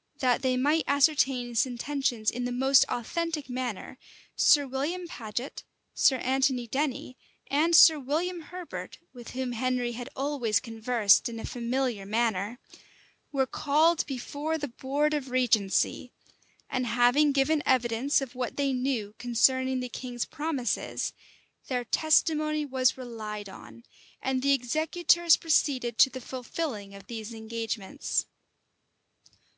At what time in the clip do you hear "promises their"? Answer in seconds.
20.24-21.84